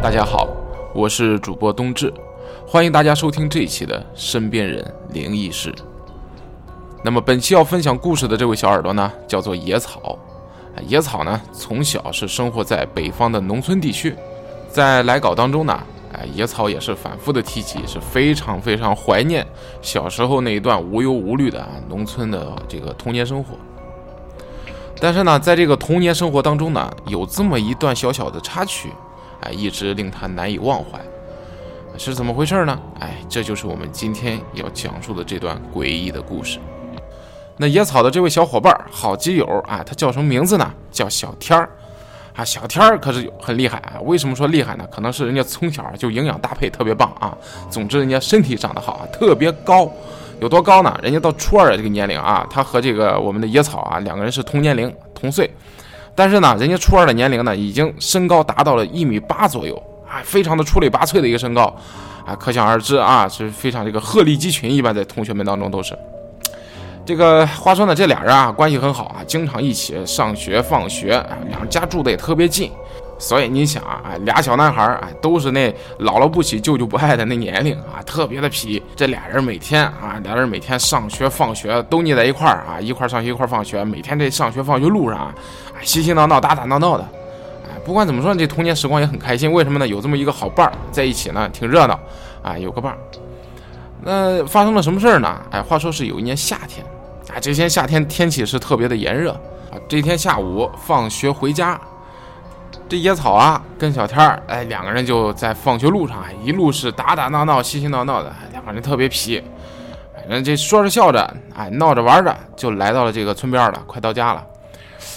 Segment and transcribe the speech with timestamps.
[0.00, 0.48] 大家好，
[0.94, 2.14] 我是主播冬至，
[2.64, 5.72] 欢迎大家收听这一期的《身边人灵异事》。
[7.02, 10.16] 那么本期要分享故事的这位小耳朵呢，叫做野草。
[10.86, 14.14] 野草呢，从小是生活在北方的农村地区，
[14.68, 15.78] 在来稿当中呢，
[16.12, 19.44] 哎，野草也是反复的提起，是非常非常怀念
[19.82, 23.56] 小时候那一段无忧无虑的农村的这个童年生活。
[25.00, 28.90] 但是呢，在这个童年生活当中呢，有这么一段小小的插曲。
[29.42, 31.00] 哎，一直令他难以忘怀，
[31.96, 32.78] 是怎么回事呢？
[33.00, 36.58] 哎，这就是我们今天要讲述的这段诡异的故事。
[37.56, 40.72] 那野草的这位小伙伴，好基友啊，他叫什么名字呢？
[40.92, 41.68] 叫小天儿
[42.36, 42.44] 啊。
[42.44, 43.98] 小天儿可是很厉害啊。
[44.02, 44.86] 为什么说厉害呢？
[44.92, 47.36] 可能是人家从小就营养搭配特别棒啊。
[47.68, 49.90] 总之，人家身体长得好啊，特别高。
[50.40, 50.96] 有多高呢？
[51.02, 55.50] 人家到初二的这个年龄啊，他和这个我们的野草啊，两个人是同年龄同岁。
[56.18, 61.72] 但是呢，人家初二的年龄呢，已经身高达到了一米八左右啊，非常的出类拔萃的一个身高
[62.26, 65.96] 啊，可想而知啊，是非常这个鹤立鸡群一般，在同学们当中都是。
[67.06, 72.72] 这个话说呢，这俩人啊关系很好啊，经常一起上学放学，两家住的也特别近。
[73.20, 78.80] 所以你想啊，俩小男孩啊，都是那姥姥不喜舅舅不爱的那年龄啊，特别的皮。
[78.94, 85.34] 这俩人每天啊，俩人每天上学放学都腻在一块儿啊，一块儿上学一块儿放学，每天这上学放学路上啊，
[85.82, 87.04] 嬉嬉闹闹打打闹闹的。
[87.64, 89.52] 哎，不管怎么说，这童年时光也很开心。
[89.52, 89.86] 为什么呢？
[89.86, 91.98] 有这么一个好伴儿在一起呢，挺热闹
[92.42, 92.98] 啊，有个伴儿。
[94.00, 95.40] 那发生了什么事儿呢？
[95.50, 96.84] 哎，话说是有一年夏天，
[97.28, 99.32] 啊，这天夏天天气是特别的炎热
[99.70, 99.74] 啊。
[99.88, 101.78] 这天下午放学回家。
[102.88, 109.42] 这野草啊，跟小天儿，哎，两个人就在放学路上，一路是打打闹闹、嬉嬉闹闹的，两个人特别皮。
[110.14, 114.46] 反正这说着笑着，哎，闹着玩着，就来到了这个村边了，快到家了。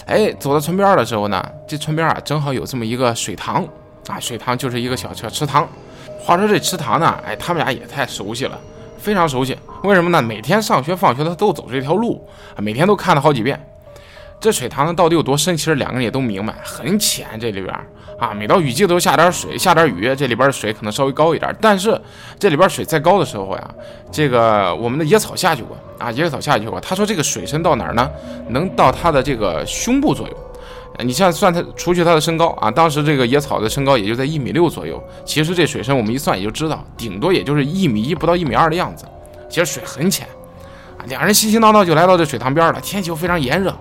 [0.05, 3.63] 哎，走到村边的时候呢，这村边啊，正好有这么一个水塘
[4.07, 5.67] 啊，水塘就是一个小小池塘。
[6.19, 8.59] 话说这池塘呢，哎，他们俩也太熟悉了，
[8.97, 9.57] 非常熟悉。
[9.83, 10.21] 为什么呢？
[10.21, 13.59] 每天上学放学他都走这条路啊，每天都看了好几遍。
[14.39, 15.55] 这水塘呢到底有多深？
[15.55, 17.27] 其实两个人也都明白，很浅。
[17.39, 17.73] 这里边
[18.21, 21.53] 啊，每到雨季都下点水，下点雨，这里边的水可能稍微高一点。
[21.59, 21.99] 但是
[22.37, 23.69] 这里边水再高的时候呀，
[24.11, 26.79] 这个我们的野草下去过啊，野草下去过。
[26.79, 28.07] 他说这个水深到哪儿呢？
[28.49, 30.37] 能到他的这个胸部左右。
[30.99, 35.03] 你像算他，除去他的身高啊，当时这个野草的身高也就在一米六左右。
[35.25, 39.03] 其实这水深我们一算也就知道，顶多也就是一米一不到一米二的样子。
[39.49, 40.27] 其实水很浅
[40.99, 41.01] 啊。
[41.07, 43.75] 两人嘻嘻闹闹就来到这水塘边了，天气又非常炎热。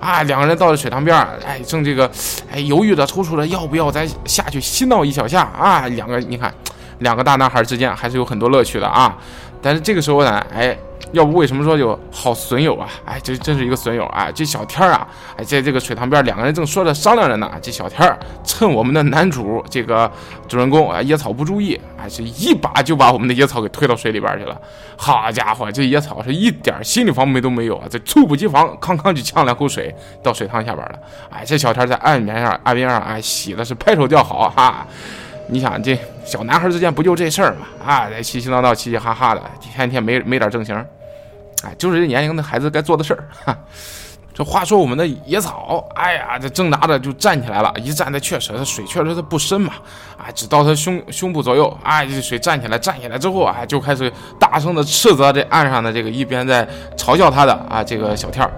[0.00, 2.10] 啊，两个人到了水塘边儿，哎，正这个，
[2.50, 5.86] 哎，犹豫着、踌躇着，要不要再下去嬉闹一小下啊？
[5.88, 6.52] 两个，你看，
[6.98, 9.16] 两个大男孩之间还是有很多乐趣的啊。
[9.62, 10.76] 但是这个时候呢，哎。
[11.12, 12.88] 要不为什么说有好损友啊？
[13.04, 14.28] 哎，这真是一个损友啊！
[14.34, 15.06] 这小天儿啊，
[15.36, 17.48] 哎，在这个水塘边，两个人正说着商量着呢。
[17.62, 20.10] 这小天儿趁我们的男主这个
[20.48, 24.60] 主人公啊野草不注意，哎，是一把就把我们的野草给推到水里边去了。
[24.96, 27.86] 好家伙，这野草是一点心理防备都没有啊！
[27.88, 29.94] 这猝不及防，康康就呛两口水
[30.24, 30.98] 到水塘下边了。
[31.30, 34.84] 哎，这小天在岸边上岸边上哎洗的是拍手叫好哈！
[35.48, 37.66] 你想这小男孩之间不就这事儿吗？
[37.84, 40.74] 啊，嘻嘻闹闹，嘻嘻哈哈的，天天没没点正形。
[41.64, 43.56] 哎，就是这年龄的孩子该做的事儿。
[44.34, 47.72] 这话说，我们的野草，哎呀，这挣扎着就站起来了。
[47.82, 49.72] 一站，他确实，他水确实是不深嘛，
[50.18, 51.74] 啊，只到他胸胸部左右。
[51.82, 56.68] 哎，这水站起来，站起来之后，哎，就开始大声的斥责这岸上的这个一边在
[56.98, 58.52] 嘲笑他的啊这个小天儿。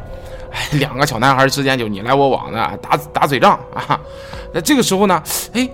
[0.50, 4.00] 哎，两个小男孩之间就你来我往的打打嘴仗啊。
[4.52, 5.22] 那这个时候呢，
[5.52, 5.68] 哎，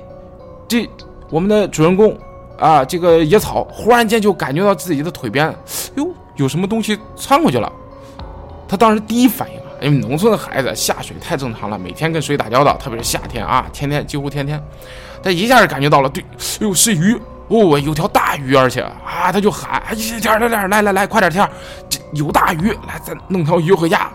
[0.68, 0.88] 这
[1.30, 2.16] 我们的主人公
[2.58, 5.54] 啊，这个野草忽然间就感觉到自己的腿边，
[5.96, 6.08] 哟。
[6.36, 7.72] 有什么东西窜过去了？
[8.66, 14.60] 他当时第一反应啊，因为农村的孩子下水太正常了，每天跟水打交道，特别是夏天啊，天天几乎天天。
[15.22, 17.16] 他一下就感觉到了，对，哎呦是鱼
[17.46, 21.48] 哦，有条大鱼，而且啊，他就喊，哎，天天天来来来，快点天，
[21.88, 24.10] 这有大鱼，来咱弄条鱼回家。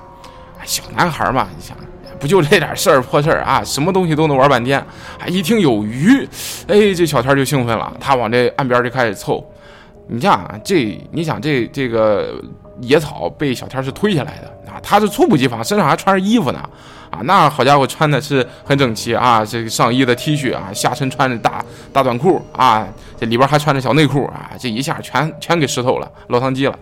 [0.66, 1.78] 小男孩嘛，你想，
[2.20, 4.84] 不就这点事儿破事儿啊，什么东西都能玩半天。
[5.28, 6.28] 一听有鱼，
[6.68, 9.44] 哎，这小天就兴奋了，他往这岸边就开始凑。
[10.08, 12.34] 你像啊，这你想这这个
[12.82, 16.60] 野草被小天是推下来的啊，他是猝不及防，身上还穿着衣服呢，
[17.12, 21.64] 啊，那好家伙穿的是很整齐啊，这个上衣的 T 恤啊，下身穿着大
[21.94, 22.88] 大短裤啊，
[23.20, 26.78] 这里边还穿着小内裤啊，这一下全全给湿透了，落汤鸡了。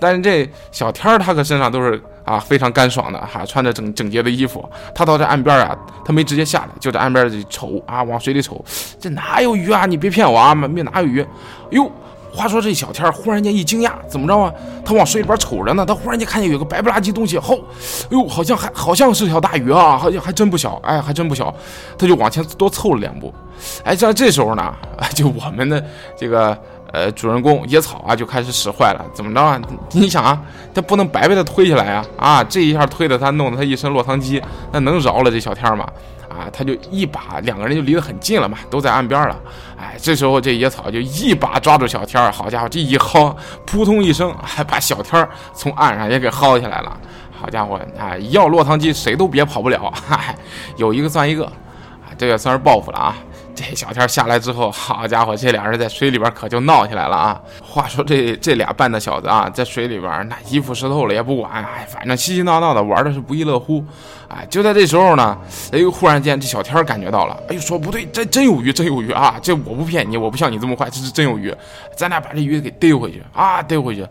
[0.00, 8.64] 但是这小天儿他可身上都是啊非常干爽的哈，穿着整整洁的衣服，他到这岸边啊，他没直接下来，就在岸边里瞅啊，往水里瞅，
[9.00, 9.86] 这哪有鱼啊？
[9.86, 11.26] 你别骗我啊，没哪有鱼，
[11.70, 11.90] 哟。
[12.30, 14.52] 话说这小天儿忽然间一惊讶，怎么着啊？
[14.84, 21.52] 他往水里边瞅着呢，他忽然间看见有个白不拉几东西，吼，哎呦，好像还好像是条大鱼啊，好像还真不小，哎，还真不小。
[21.96, 23.34] 他就往前多凑了两步，
[23.82, 24.72] 哎，在这时候呢，
[25.16, 25.84] 就我们的
[26.16, 26.56] 这个
[26.92, 29.60] 呃主人公野草啊就开始使坏了，怎么着啊？
[29.92, 30.40] 你想啊，
[30.74, 34.42] 他不能白被他推下来啊，啊，这一下推的他弄得他一身落汤鸡，
[34.72, 35.86] 那能饶了这小天吗？
[36.28, 39.36] 啊，他就一把，两个人就离得很近了嘛，都在岸边了。
[39.76, 43.34] 哎，这时候这野草就一把抓住小天，好家伙，这一薅，
[43.66, 46.96] 扑通一声，还把小天从岸上也给薅下来了。
[47.32, 50.36] 好家伙，啊，要落汤鸡，谁都别跑不了，嗨，
[50.76, 53.16] 有一个算一个，啊，这也算是报复了啊。
[53.58, 57.40] 这小天下来之后，好家伙，这俩人在水里边可就闹起来了啊！
[57.60, 63.84] 话说这这俩半大小子啊，在水里边那衣服湿透了也不管，哎，反正嘻嘻闹闹的玩的是不亦乐乎。
[64.28, 65.36] 哎，就在这时候呢，
[65.72, 69.34] 哎，忽然间这小天感觉到了，哎呦，说不对，这真有鱼，真有鱼啊！
[69.42, 71.52] 这我不骗你，我不像你这么坏，这是真有鱼，
[71.96, 74.06] 咱俩把这鱼给逮回去啊，逮回去。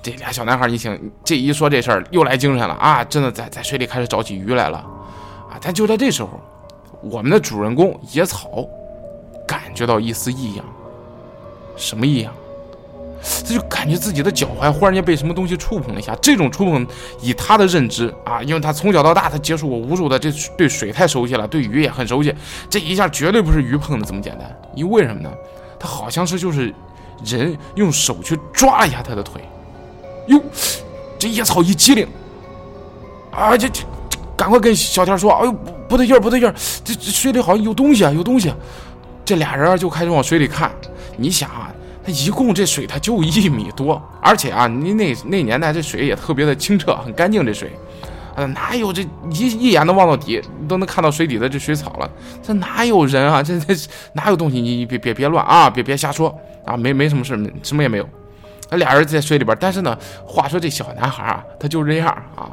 [0.00, 4.78] 这俩小男孩一听这一说这事儿，又来精神了啊，真的在在水里开始找起鱼来了
[5.50, 5.58] 啊！
[5.60, 6.40] 但就在这时候。
[7.02, 8.66] 我们的主人公野草
[9.46, 10.64] 感觉到一丝异样，
[11.76, 12.32] 什么异样？
[13.20, 16.16] 他就感觉自己的脚踝忽然间被什么东西触碰了一下。
[16.22, 16.86] 这种触碰，
[17.20, 22.34] 以他的认知啊，因为他从小到大他接触过无数的，这对水太熟悉了，对鱼也很熟悉。
[22.70, 25.30] 这一下绝对不是鱼碰的这么简单，因为为什么呢？
[25.80, 26.72] 他好像是就是
[27.24, 29.42] 人用手去抓一下他的腿。
[30.26, 30.40] 哟，
[31.18, 32.06] 这野草一机灵，
[33.32, 33.82] 啊，这这。
[34.36, 35.52] 赶快跟小天说：“哎呦，
[35.88, 36.54] 不对劲儿，不对劲儿，
[36.84, 38.52] 这这水里好像有东西啊，有东西。”
[39.24, 40.70] 这俩人就开始往水里看。
[41.18, 41.70] 你想啊，
[42.02, 47.44] 他一共这水他就一米多，而且啊，你那那年代这水也特别的清澈，很干净。
[47.44, 47.70] 这水，
[48.34, 52.10] 啊，哪有这一一眼能望到底，都能看到水底的这水草了？
[52.42, 53.42] 这哪有人啊？
[53.42, 53.74] 这这
[54.14, 54.62] 哪有东西？
[54.62, 55.68] 你你别别别乱啊！
[55.68, 56.34] 别别瞎说
[56.64, 56.74] 啊！
[56.74, 58.08] 没没什么事，什么也没有。
[58.70, 59.94] 那俩人在水里边，但是呢，
[60.24, 62.48] 话说这小男孩啊，他就这样啊，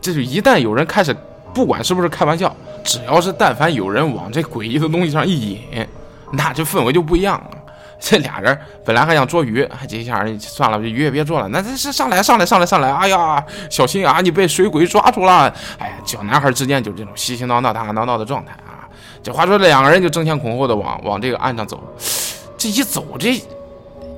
[0.00, 1.16] 这就一旦有人开始。
[1.52, 2.54] 不管是不是开玩笑，
[2.84, 5.86] 只要是但凡有人往这诡异的东西上一引，
[6.32, 7.50] 那这氛围就不一样了。
[7.98, 11.46] 这俩人本来还想捉鱼，这一下算了，鱼也别捉了。
[11.48, 15.52] 那这是上来上来上来上来，哎呀，小心啊，你被水鬼抓住了！
[15.78, 18.88] 哎呀，小男孩之间就这种嬉嬉闹闹、打打闹闹的状态啊。
[19.22, 21.78] 这话说，这两个人就争先恐后的往往这个岸上走，
[22.56, 23.38] 这一走这。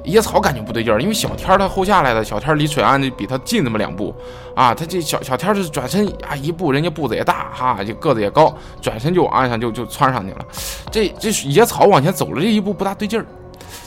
[0.04, 4.14] 野草感觉不对劲儿，因为小天儿他后下来的，小天儿离水岸就比他近那么两步
[4.54, 4.74] 啊。
[4.74, 10.44] 他这小小天儿是转身啊，一步人家步子也大哈，就个子也高，转身就往岸上就就窜上去了。
[10.90, 13.24] 这这野草往前走了这一步不大对劲儿，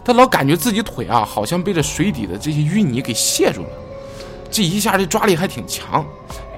[0.03, 3.69] 他老感觉自己腿啊好像被这水底的这些淤泥给卸住了。
[4.50, 6.06] 这一下这抓力还挺强，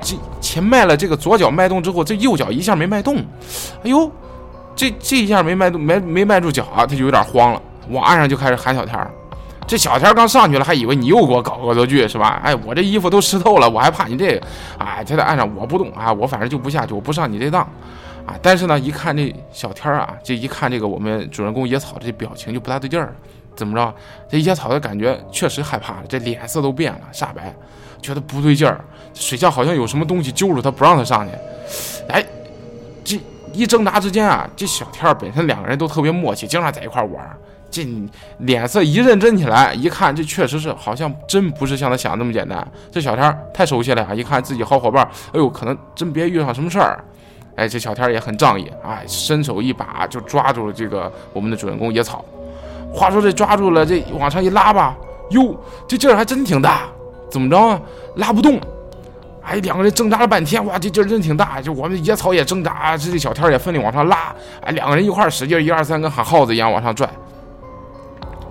[0.02, 3.18] 这前迈了这个左脚迈动之后，这右脚一下没迈动。
[3.84, 4.12] 哎呦，
[4.76, 9.10] 这这一下没迈动没没迈住脚啊，他就有点慌了，往岸上就开始喊小天儿。
[9.68, 12.40] 这小天刚上去了，还以为你又给我搞恶作剧是吧？
[12.42, 14.48] 哎，我这衣服都湿透了，我还怕你这个？
[14.80, 17.62] 哎，他在岸上我不动啊，我反正就不下去，我不上你这当
[18.26, 18.34] 啊。
[18.42, 23.14] 但是呢，一看这小天啊，这一看这个我们主人公野草这表情就不大对劲儿，
[23.58, 23.94] 怎么着？
[24.30, 27.54] 这野草的感觉确实害怕了，这脸色都变了，煞白，
[28.02, 28.80] 觉得不对劲儿，
[29.14, 31.34] 水下好像有什么东西揪住他，不让他上去。
[32.08, 32.26] 哎，
[33.04, 33.20] 这
[33.52, 37.38] 一挣扎之间啊，这小天本身两个人都特别默契，经常在一块玩。
[37.70, 37.86] 这
[38.40, 42.66] 脸色一认真起来，一看这确实是，好像真不是像他想的那么简单。
[42.92, 47.04] 这小天太熟悉了呀，一看自己好伙伴，哎呦，可能真别遇上什么事儿。
[47.56, 52.24] 哎，这小天也很仗义，哎，伸手一把就抓住了这个我们的主人公野草。
[52.94, 54.96] 话说这抓住了，这往上一拉吧，
[55.32, 56.84] 哟，这劲儿还真挺大，
[57.30, 57.82] 怎么着啊？
[58.16, 58.60] 拉不动。
[59.44, 61.62] 哎，两个人挣扎了半天，哇，这劲儿真挺大。
[61.62, 64.34] 就我们野草也挣扎，这这小天也奋力往上拉。
[64.62, 67.10] 哎，两个人一块使劲，一二三，跟喊耗子一样往上拽。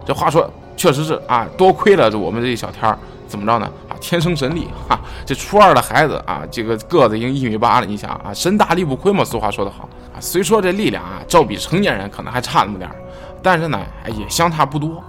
[0.06, 2.96] 这话说确实是啊，多亏了这我们这小天儿，
[3.26, 3.68] 怎么着呢？
[3.88, 5.00] 啊，天生神力哈！
[5.24, 9.24] 这初二的孩子啊，这个个子已经一米八了，你想啊，身大力不亏嘛。
[9.24, 12.94] 俗话说得好啊，虽说这力量啊，照比成年人可能还差那么点儿，
[13.42, 15.02] 但是呢，哎，也相差不多。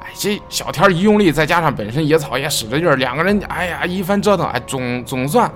[0.00, 5.50] 哎，这小天一用力，再加上本身野草也使着劲儿，两个人哎呀一番折腾，哎，总总算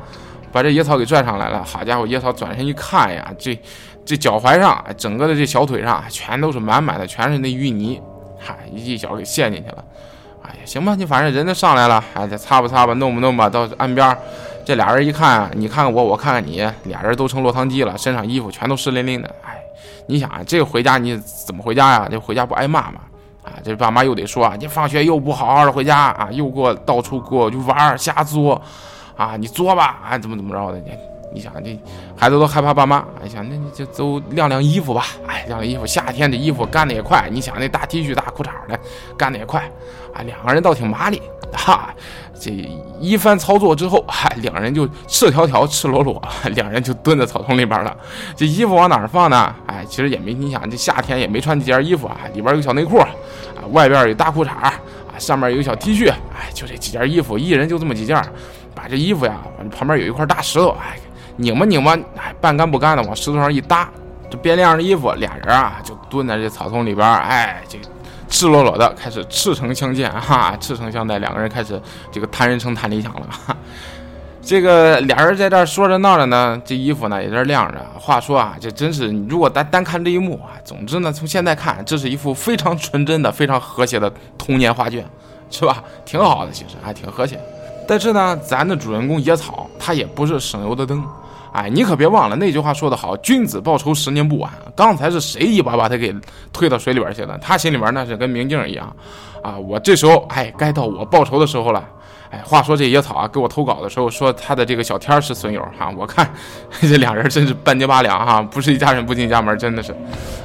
[0.50, 1.62] 把这野草给拽上来了。
[1.62, 3.61] 好家伙，野草转身一看呀，这
[4.07, 8.00] 这脚踝上，整个的这小腿上全都是满满的，全是那淤泥。
[8.38, 9.85] 嗨，一脚给陷进去了。
[10.42, 14.16] 哎呀，行吧，你反正人都上来了，哎，再擦吧擦吧，弄吧弄吧，到岸边，
[14.64, 19.28] 这俩人一看，你看看我，我看看你，俩人都成落汤鸡了，身上衣服全都湿淋淋的。
[19.45, 19.59] 哎，
[20.07, 22.09] 你想啊，这个回家你怎么回家呀？
[22.11, 23.00] 这回家不挨骂吗？
[23.42, 28.61] 啊，这爸妈又得说，你放学又不好好的回家啊，又给我到处给我去玩瞎作，
[29.16, 30.92] 啊，你作吧，啊，怎么怎么着的，你
[31.32, 31.78] 你想这
[32.16, 35.04] 孩子都害怕爸妈，你想那你就都晾晾衣服吧。
[35.26, 37.28] 哎，晾晾衣服，夏天这衣服干的也快。
[37.30, 38.78] 你想那大 T 恤、大裤衩的
[39.16, 39.61] 干的也快。
[40.14, 41.20] 啊，两个人倒挺麻利。
[41.52, 41.94] 哈，
[42.38, 42.50] 这
[43.00, 46.23] 一番操作之后，嗨，两人就赤条条、赤裸裸，
[46.54, 47.97] 两人就蹲在草丛里边了。
[48.37, 49.54] 这衣服往哪儿放呢？
[49.66, 53.08] 哎，其实也没，你想这夏天也没穿几件衣服啊，里边有小内裤啊，
[53.73, 54.73] 外边有大裤衩啊，
[55.18, 58.23] 上面有小 T 恤，哎，就这几件衣服，一人就这么几件。
[58.75, 59.40] 把这衣服呀，
[59.76, 60.97] 旁边有一块大石头，哎，
[61.38, 63.88] 拧吧拧吧，哎，半干不干的往石头上一搭，
[64.28, 67.78] 这边晾着衣服，俩人啊就蹲在这草丛里边，哎，这
[68.28, 71.80] 赤裸裸的开始赤诚相见， 哈，赤诚相待，两个人开始
[72.12, 73.26] 这个谈人生谈理想了。
[74.40, 77.78] 这个俩人在这说着闹着呢，这衣服呢也在这晾着。
[77.99, 85.04] 话说啊，这真是，如果单单看这一幕啊，总之呢，从现在看，这是一幅非常纯真的、非常和谐的童年画卷，
[85.50, 85.85] 是吧？
[86.07, 87.38] 挺好的，其实还挺和谐。
[87.87, 91.04] 但是呢，咱的主人公野草他也不是省油的灯，
[91.52, 94.52] 哎，你可别忘了那句话说得好，君子报仇十年不晚。
[94.76, 96.14] 刚才是谁一把把他给
[96.52, 97.38] 推到水里边去了？
[97.38, 98.95] 他心里边那是跟明镜一样，
[99.43, 101.83] 啊，我这时候哎，该到我报仇的时候了。
[102.31, 106.31] 哎，话说这野草啊，给我投稿的时候说他的这个小天是损友哈，我看
[106.83, 109.97] 这俩人真是半斤八两哈，不是一家人不进一家门，真的是，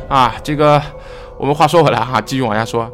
[0.07, 0.81] 啊，这个
[1.37, 2.89] 我们话说回来哈，继续往下说，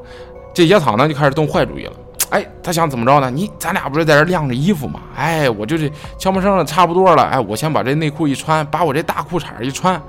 [0.55, 1.93] 这野草呢就开始动坏主意了。
[2.29, 3.31] 哎，他想怎么着呢？
[3.31, 4.99] 你咱俩不是在这晾着衣服吗？
[5.15, 7.23] 哎，我就是悄没声的差不多了。
[7.23, 9.99] 哎，我先把这内裤一穿，把我这大裤衩一穿，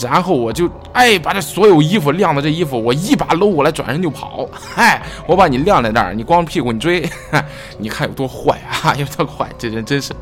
[0.00, 4.48] 然后我就哎把这所有衣服晾的这衣服，我一把搂过来，转身就跑。
[4.52, 7.04] 嗨，我把你晾在那儿，你光屁股你追，
[7.78, 8.94] 你看有多坏啊？
[8.98, 9.48] 有多坏？
[9.58, 10.14] 这人真是，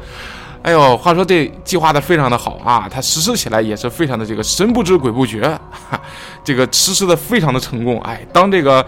[0.62, 5.58] 哎呦，话说这计划的非常的好啊，他实施起来也是非常的这个神不知鬼不觉，
[6.42, 8.00] 这个实施的非常的成功。
[8.00, 8.84] 哎，当这个。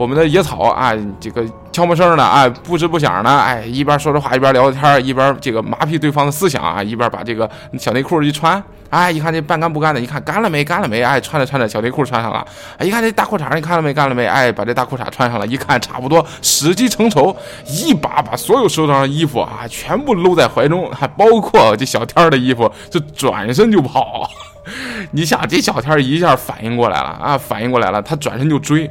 [0.00, 12.42] 我们的野草啊，这个悄没声的啊，不知不响的，哎，一边说着话，一边聊着天，一边这个麻痹对方的思想啊，一边把这个小内裤一穿，哎，一看这半干不干的，一看干了没，干了没，哎，穿着穿着小内裤穿上了，
[12.78, 24.26] 哎，一看这大裤衩，你看了没，干了没，哎，把这大裤衩穿上了，一看差不多时机成熟，一把把所有手上的衣服啊全部搂在怀中，还包括这小天的衣服，就转身就跑。
[25.12, 28.90] 你想这小天一下反应过来了啊，反应过来了，他转身就追。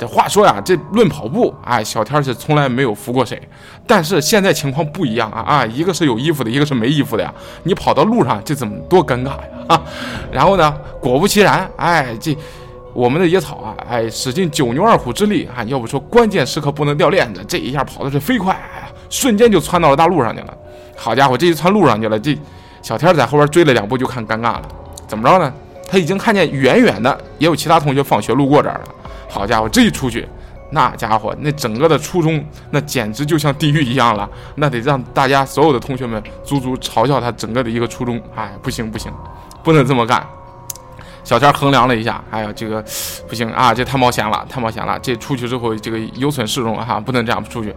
[0.00, 3.38] 这话说呀，这论跑步，哎，小天是从来没有服过谁。
[3.86, 7.30] 但是现在情况不一样啊啊，一个是有衣服的，一个是没衣服的呀。
[7.64, 9.82] 你跑到路上，这怎么多尴尬呀啊！
[10.32, 12.34] 然后呢，果不其然，哎，这
[12.94, 20.56] 我们的野草啊，哎，使尽九牛二虎之力啊，要不说关键时刻不能掉链子，这一下跑的是飞快，哎呀，瞬间就窜到了大路上去了。
[20.96, 22.34] 好家伙，这一窜路上去了，这
[22.80, 24.62] 小天在后边追了两步就看尴尬了。
[25.06, 25.52] 怎么着呢？
[25.86, 28.94] 他已经看见远远的也有其他同学放学路过这儿了。
[29.30, 30.28] 好家伙，这一出去，
[30.72, 34.28] 那家伙那整个的初中，那简直就像地狱一样了。
[34.56, 38.20] 那得让大家所有的同学们足足嘲笑他整个的一个初中。
[38.34, 39.10] 哎，不行不行，
[39.62, 40.26] 不能这么干。
[41.22, 42.84] 小天衡量了一下，哎呀，这个
[43.28, 44.98] 不行啊，这太冒险了，太冒险了。
[45.00, 47.74] 这出去之后，这个有损市容哈，不能这样出去。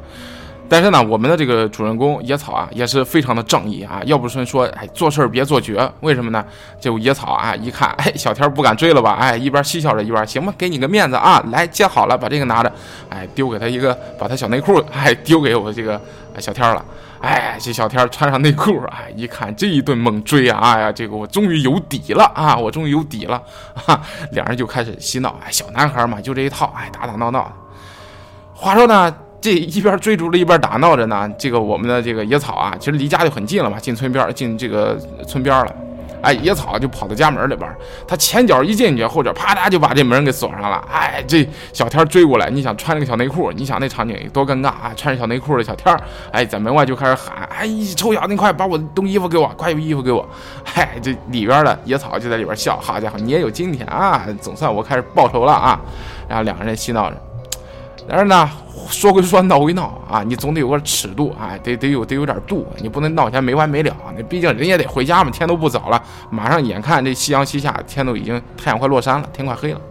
[0.70, 4.02] 但是呢，我们的这个主人公野草啊，也是非常的正义啊。
[4.06, 6.44] 要不是说，哎，做事别做绝，为什么呢？
[6.80, 9.14] 就野草啊，一看，哎，小天不敢追了吧？
[9.20, 12.72] 哎，一边嬉笑着，一边行吧，给你个面子啊，来接好了，把这个拿着，
[13.10, 16.02] 哎，丢给他一个，把他小内裤，哎，丢给我这个
[16.40, 16.84] 小天了。
[17.22, 23.42] 哎，这小天穿上内裤，哎，一看这一顿猛追啊，哎呀，这个我终于有底了啊，我终于有底了，
[23.76, 24.02] 哈，
[24.32, 27.52] 两人就开始嬉闹，哎，小男孩嘛，就这一套，哎，打打闹闹。
[28.56, 29.14] 话说呢。
[29.44, 31.30] 这一边追逐着，一边打闹着呢。
[31.38, 34.98] 这个我们的这个野草啊，其实离家就很近了嘛，进村边，进这个
[35.28, 35.76] 村边了。
[36.22, 37.70] 哎，野草就跑到家门里边，
[38.08, 40.82] 他前脚一进去，后脚啪嗒就把这门给锁上了。
[40.90, 44.94] 哎，这小天追过来，你想穿这个小内裤，你想那场景多尴尬啊！
[44.96, 45.94] 穿着小内裤的小天，
[46.32, 50.26] 哎，在门外就开始喊：“哎，臭小子，你快把我东衣服给我，快衣服给我！”
[50.64, 54.26] 嗨，这里边的野草就在里边笑：“好家伙，你也有今天啊！
[54.40, 55.78] 总算我开始报仇了啊！”
[56.30, 57.33] 然后两个人嬉闹着。
[58.08, 58.50] 但是呢，
[58.90, 63.96] 说归说，闹归闹啊，你总得有个尺度啊，得得有得有点度，你不能闹起来没完没了。
[64.16, 69.82] 那毕竟人也得回家嘛，天都不早了，马上眼看这夕阳西下，天都已经太阳快落山了，天快黑了。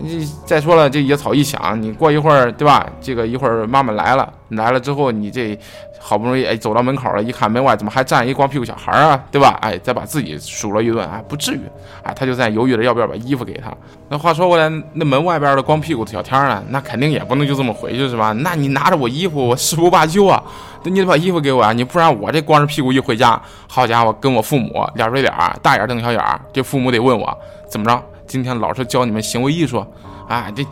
[0.00, 2.86] 你再说了，这野草一响，你过一会儿，对吧？
[3.00, 5.58] 这个一会儿妈妈来了，来了之后，你这
[5.98, 9.58] 好不容易哎走到门口了，一看门外怎么还站一光屁股小孩啊，对吧？
[9.60, 11.60] 哎，再把自己数了一顿，哎，不至于，
[12.02, 13.72] 哎，他就在犹豫着要不要把衣服给他。
[14.08, 16.62] 那话说回来，那门外边的光屁股的小天呢？
[16.68, 18.32] 那肯定也不能就这么回去是吧？
[18.32, 20.42] 那你拿着我衣服，我誓不罢休啊！
[20.84, 21.72] 那你得把衣服给我啊！
[21.72, 27.36] 你不然我这光着屁股一回家，好家伙，跟我父母脸对脸，大眼瞪小眼，这父母得问我
[27.68, 28.02] 怎么着？
[28.26, 29.84] 今天老师教你们行为艺术，
[30.28, 30.64] 啊，这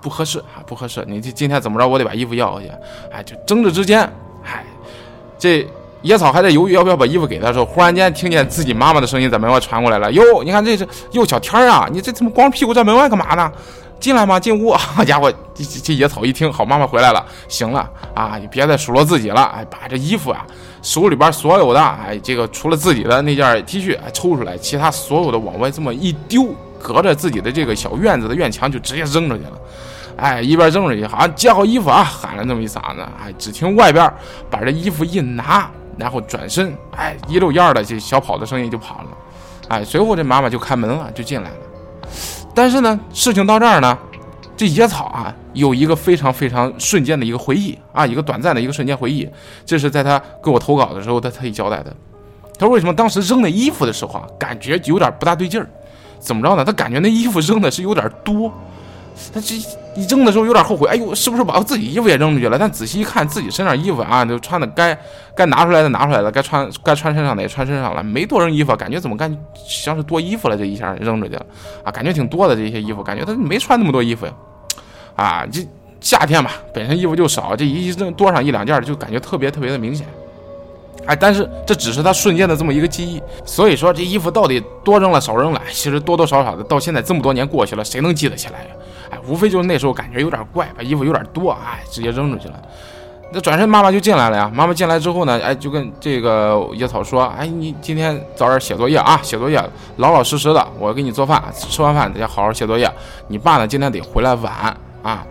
[0.00, 1.04] 不合适啊，不合适。
[1.08, 2.70] 你这今天怎么着，我得把衣服要回去。
[3.10, 4.08] 哎，就争执之间，
[4.42, 4.64] 嗨，
[5.38, 5.66] 这
[6.02, 10.10] 野草还在犹豫要不要把衣服给他的时候，忽然间听见自己妈妈的声音在门外传过来了。
[10.12, 13.50] 哟，你看这是哟小天儿啊，你这怎么光屁股在门外干嘛呢？
[13.98, 14.38] 进来吗？
[14.38, 14.72] 进屋。
[14.78, 19.42] 好家伙，这这野草一听，好妈妈回来了，行了啊，你别再数落自己了。
[19.42, 20.46] 哎，把这衣服啊，
[20.82, 29.58] 手里边所有的，哎，这个除了自己的那件 T 恤，抽出来，其他所有的往外这么一丢，隔着自己的这个小院子的院墙就直接扔出去了。
[30.18, 33.00] 哎，一边扔着去，好像接好衣服啊，喊了那么一嗓子。
[33.20, 34.12] 哎，只听外边
[34.48, 35.68] 把这衣服一拿。
[35.98, 39.08] 然后转身，哎，一溜烟的这小跑的声音就跑了，
[39.66, 41.56] 哎，随后这妈妈就开门了，就进来了。
[42.54, 43.98] 但是呢，事情到这儿呢，
[44.56, 49.28] 这野草啊有一个非常非常瞬间的一个回忆啊，一个短暂的一个瞬间回忆，
[49.66, 51.92] 这是在他给我投稿的时候他特意交代的。
[52.56, 55.68] 他说为什么当时扔那衣服的时候啊，感觉有点不大对劲儿？
[56.20, 56.64] 怎么着呢？
[56.64, 58.52] 他感觉那衣服扔的是有点多。
[59.32, 62.58] 他这一扔的时候有点后悔，哎呦，是不是把我自己衣服也扔出去了？
[62.58, 64.96] 但仔细一看，自己身上衣服啊，就穿的该
[65.34, 70.56] 该拿出来的拿出来了，该穿该穿身上的也穿身上了，没多扔衣服，感觉怎么感觉像是多衣服了？
[70.56, 71.46] 这一下扔出去了
[71.84, 74.32] 啊，感觉挺多的这些衣服，感觉他没穿那么多衣服呀，
[75.16, 75.66] 啊，这
[76.00, 80.06] 夏天嘛，本身衣服就少，这一扔多上一两件，就感觉特别特别的明显。
[81.06, 88.66] 哎，但是这只是他瞬间的这么一个记忆，所以说这衣服到底多扔了少扔了，其实多多少少的，到现在这么多年过去了，谁能记得起来呀？
[89.10, 92.54] 哎，无非就是那时候感觉有点怪，把衣服有点多，哎，直接扔出去了。
[93.30, 94.50] 那转身妈妈就进来了呀。
[94.54, 99.62] 妈妈进来之后呢，哎，就跟这个野草说：“哎，你今天早点写作业啊，写作业，
[99.96, 102.90] 老老实实的，我给你做饭，吃完饭得好好写作业。
[103.26, 105.26] 你爸呢，今天得回来晚啊。”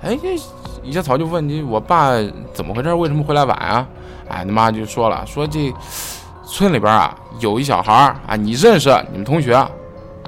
[0.00, 0.40] 哎，这
[0.84, 2.12] 野草就问你：“我爸
[2.54, 2.94] 怎么回事？
[2.94, 3.84] 为什么回来晚啊？”
[4.30, 5.74] 哎，你妈就说了：“说这
[6.46, 7.92] 村里边啊，有一小孩
[8.28, 9.60] 啊，你认识，你们同学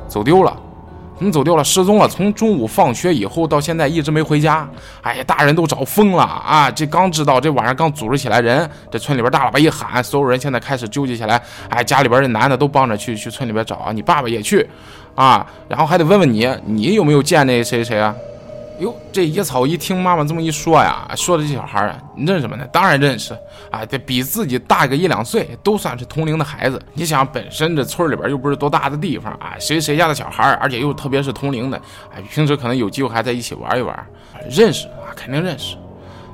[0.09, 0.56] 走丢了。”
[1.19, 1.62] 你走掉了？
[1.62, 2.09] 失踪了。
[2.09, 4.69] 从中午放学以后到现在一直没回家。
[5.02, 6.71] 哎呀，大人都找疯了啊！
[6.71, 11.40] 这刚知道，这晚上刚组织起来人，这村里边大喇叭一喊，所有人现在开始纠结起来。
[11.69, 14.69] 哎，家里边的男的都帮着去去村里边找啊，你爸爸也去
[15.14, 18.14] 啊，然后还得问问你，你有没有见那谁谁啊？
[18.79, 22.57] 哟，这野草一听妈妈这么一说呀，说的这小孩啊，你认识吗？
[22.59, 23.33] 那当然认识
[23.70, 26.81] 啊，这比自己大个一两岁，都算是同龄的孩子。
[26.94, 31.81] 你想，本身这村里边又不是多大的地方啊，谁谁家的小孩，而且又特别是同龄的，
[32.14, 34.07] 哎，平时可能有机会还在一起玩一玩，
[34.51, 35.77] 认识啊，肯定认识。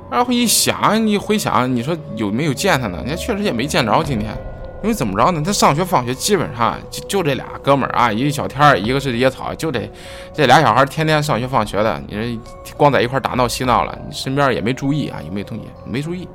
[0.09, 2.97] 然后一想，你回想，你说有没有见他呢？
[3.05, 4.35] 人家确实也没见着今天。
[4.81, 5.41] 因为怎么着呢？
[5.45, 9.89] 他上学放学基本上就就这俩哥们儿啊，一个小天儿，一个是野草，就这
[10.33, 16.27] 这俩小孩天天上学放学的，你这光在一块打闹嬉闹了，你身边也没注意啊，也没同学没注意。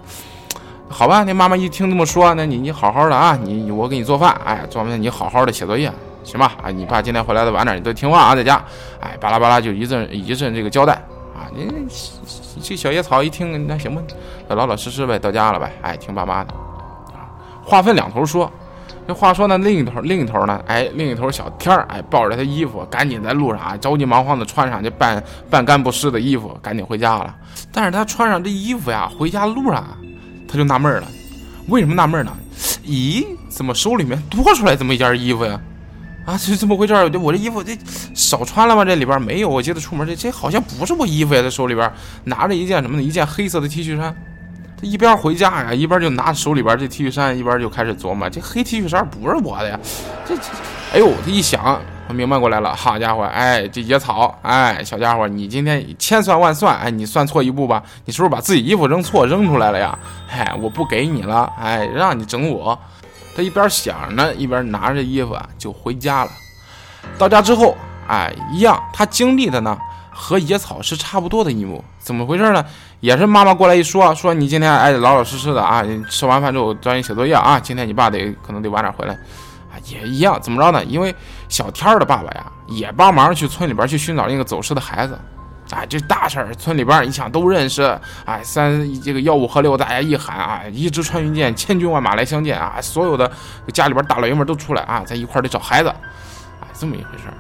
[0.91, 5.91] 好吧，那妈妈一听这么说，那你你好好的啊，你我给你做饭，哎，做完饭你好好的写作业，
[6.23, 6.53] 行吧？
[6.63, 8.63] 啊，你爸今天回来的晚点，你都听话啊，在家，
[9.01, 10.93] 哎，巴拉巴拉就一阵一阵这个交代
[11.35, 11.67] 啊，你
[12.63, 14.03] 这小野草一听，那行吧，
[14.49, 16.53] 老老实实呗，到家了呗，哎，听爸妈的。
[17.65, 18.51] 话分两头说，
[19.07, 27.35] 这话说呢，另一头另一头呢，哎，另一头小天儿，哎，抱着他衣服，赶紧在路上啊，着急忙慌的穿上这半半干不湿的衣服，赶紧回家了。
[27.73, 29.87] 但是他穿上这衣服呀，回家路上，
[30.49, 31.09] 他就纳闷了，
[31.69, 32.33] 为什么纳闷呢？
[32.85, 35.61] 咦，怎么手里面多出来这么一件衣服呀？
[36.27, 37.11] 啊，是这么回事儿？
[37.19, 37.77] 我这衣服这
[38.15, 38.85] 少穿了吗？
[38.85, 41.91] 这里边没有，我记得出门这这好像不是我衣服呀，在手里边
[42.25, 43.03] 拿着一件什么呢？
[43.03, 44.15] 一件黑色的 T 恤衫。
[44.85, 49.81] 一边回家呀，一边就拿手里边这 T 恤衫，一边就开始琢磨：这黑 T 恤衫不是我的呀！
[50.27, 50.43] 这这，
[50.93, 52.77] 哎呦，他一想，他明白过来了。
[52.77, 57.83] 好家伙，哎，这野草，哎，小家伙，你今天千算万算，哎，你算错一步吧？
[58.05, 59.99] 你是不是把自己衣服扔错扔出来了呀？
[60.31, 62.79] 哎，我不给你了，哎，让你整我。
[63.37, 66.31] 他一边想呢，一边拿着衣服啊就回家了。
[67.19, 69.77] 到家之后，哎，一样，他经历的呢。
[70.17, 72.65] 和野草是差不多的一幕，怎么回事呢？
[73.01, 77.59] 也是妈妈过来一说，说你今天哎老老实实的啊，吃完饭之后抓紧写作业啊。
[77.59, 80.83] 今天你爸得可能得晚点回来，啊也一样，怎么着呢？
[80.85, 81.15] 因为
[81.49, 85.19] 小天儿的爸爸呀也帮忙去村里边去寻找那个走失的孩子，
[85.73, 87.83] 哎这大事儿，村里边你想都认识，
[88.25, 88.73] 哎三
[89.03, 93.31] 这个吆五喝六，大家一喊啊，一支穿云箭，千军万马来相见啊，所有的
[93.73, 95.89] 家里边大老爷们都出来啊，在一块儿得找孩子，
[96.61, 97.35] 哎这么一回事儿。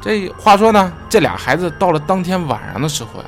[0.00, 3.26] 这话说呢，这俩孩子到了当天晚上的时候呀，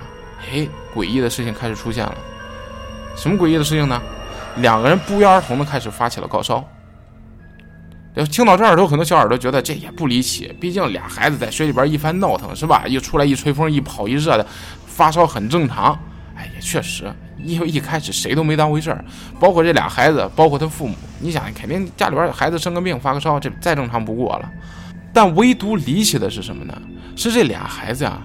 [0.51, 2.15] 哎，诡异的事情开始出现了。
[3.17, 4.01] 什么诡异的事情呢？
[4.57, 6.65] 两个人不约而同的开始发起了高烧。
[8.31, 12.85] 听到这儿，有很多小耳朵觉得这也不离奇，毕竟俩孩子在水里边一番闹腾，是吧？
[12.87, 14.47] 一出来一吹风，一跑一热的，
[14.87, 15.99] 发烧很正常。
[16.37, 19.05] 哎，也确实，因为一开始谁都没当回事儿，
[19.39, 20.95] 包括这俩孩子，包括他父母。
[21.19, 24.51] 你想，肯定家里边孩子生个病发个烧，这再正常不过了。
[25.13, 26.75] 但唯独离奇的是什么呢？
[27.17, 28.19] 是这俩孩子呀，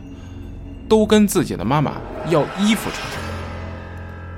[0.87, 1.93] 都跟自己的妈妈
[2.29, 3.01] 要衣服穿。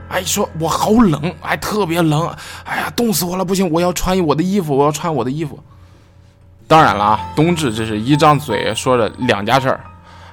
[0.09, 2.33] 哎，说我好冷，哎，特别冷，
[2.63, 5.59] 哎呀，冻死我了，不行，我要穿我的衣服，我要穿我的衣服。
[6.67, 9.81] 当然了啊，冬至这是一张嘴说着两家事儿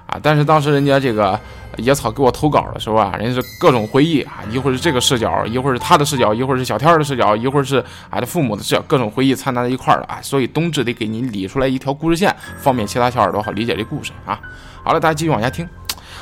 [0.07, 1.39] 啊，但是当时人家这个。
[1.79, 7.79] 野草给我投稿的时候啊，人家是各种回忆啊，一会儿是这个视角，一会儿是他的视角，一会儿是小天儿的视角，一会儿是
[8.11, 14.41] 啊这父母的视角，各种回忆掺杂在一块儿了啊，所以冬至得给你理出来一条故事线，方便其他小耳朵好理解这故事啊。
[14.83, 15.69] 好了，大家继续往下听。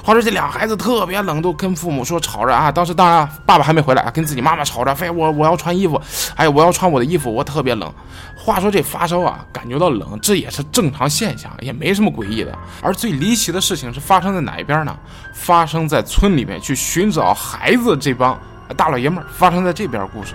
[0.04, 2.72] 话说这俩孩子特别冷，都跟父母说吵着啊。
[2.72, 6.00] 当时当然爸爸还没回来，跟自己妈妈吵着，非我我要穿衣服，
[6.34, 7.92] 哎，我要穿我的衣服，我特别冷。
[8.36, 12.52] 话说这发烧啊，感觉到冷，这也是正常现象，也没什么诡异的。
[12.82, 14.96] 而最离奇的事情是发生在哪一边呢？
[15.32, 18.36] 发生在村里面去寻找孩子这帮
[18.76, 20.34] 大老爷们儿，发生在这边故事。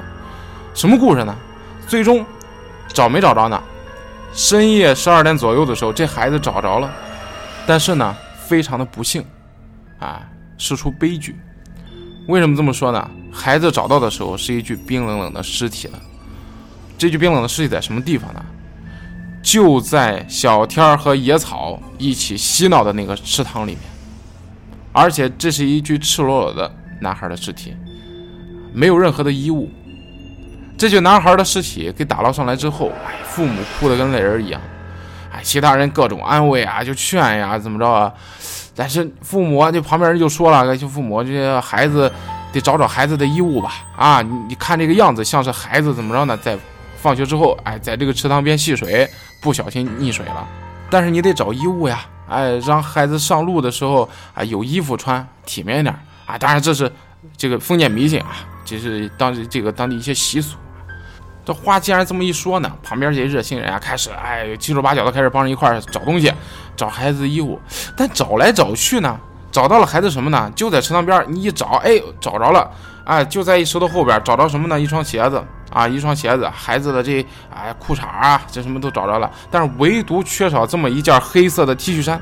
[0.74, 1.36] 什么故事呢？
[1.86, 2.26] 最终
[2.88, 3.62] 找没找着呢？
[4.32, 6.90] 深夜十二点左右的时候，这孩子找着了，
[7.66, 8.16] 但是呢，
[8.48, 9.26] 非常的不幸。
[10.00, 11.36] 啊，是出悲剧。
[12.28, 13.10] 为什么这么说呢？
[13.32, 16.00] 孩子找到的时候是一具冰冷冷的尸体了。
[16.98, 18.46] 这具冰冷的尸体在什么地方呢？
[19.42, 23.82] 就在小天儿和野草一起嬉闹的那个池塘里面。
[24.92, 27.76] 而且这是一具赤裸裸的男孩的尸体，
[28.74, 29.70] 没有任何的衣物。
[30.78, 34.60] 这具男孩的尸体给打捞上来之后，哎，父母哭得跟泪人一样。
[35.32, 38.12] 哎，其他人各种安慰啊，就劝呀，怎么着啊？
[38.78, 42.10] 但是父母啊，这旁边人就说了，就父母这孩子
[42.54, 43.74] 得找找孩子的衣物吧。
[43.98, 46.38] 啊，你你看这个样子像是孩子怎么着呢？
[46.38, 46.56] 在
[47.02, 49.10] 放学之后，哎，在这个池塘边戏水，
[49.42, 50.48] 不小心溺水了。
[50.92, 55.94] 但是你得找衣物呀，哎，让孩子上路的时候啊有衣服穿，体面点
[56.28, 56.38] 啊。
[56.38, 56.92] 当然这是
[57.36, 60.56] 这个封建迷信啊，这是当地这个当地一些习俗。
[61.48, 66.30] 这话既然这么一说呢，旁边这些热心人啊，开始哎七手八脚的开始帮着一块找东西，
[66.76, 67.58] 找孩子的衣物。
[67.96, 69.18] 但找来找去呢，
[69.50, 70.52] 找到了孩子什么呢？
[70.58, 72.70] 就在池塘边，你一找，哎，找着了，
[73.06, 74.78] 哎，就在一石头后边找着什么呢？
[74.78, 82.20] 一双鞋子啊，一双鞋子，孩子的这哎裤衩啊，这什么都找着了，但是唯独缺少这么一件黑色的 T 恤衫。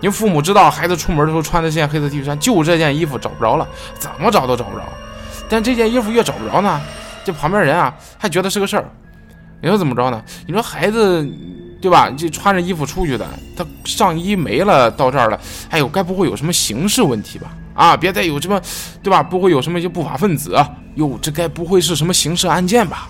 [0.00, 4.84] 你父母知道孩子出门的时候穿的这件黑色 T 恤衫，就这件衣服找不着了，怎么找都找不着。
[5.50, 6.80] 但这件衣服越找不着呢？
[7.24, 8.84] 这旁边人啊，还觉得是个事儿。
[9.60, 10.22] 你说怎么着呢？
[10.46, 11.26] 你说孩子，
[11.80, 12.10] 对吧？
[12.10, 17.50] 这穿着衣服出去的，他上衣没了，到这儿了，哎呦，该不会有什么刑事问题吧？
[17.74, 18.60] 啊，别再有什么，
[19.02, 19.22] 对吧？
[19.22, 20.54] 不会有什么一些不法分子？
[20.96, 23.08] 哟，这该不会是什么刑事案件吧？